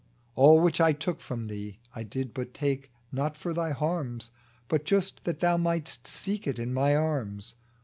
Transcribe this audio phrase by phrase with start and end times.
[0.33, 4.31] All which I took from thee I did but take, Not for thy harms,
[4.67, 7.53] But just that thou might'st seek it in My arms.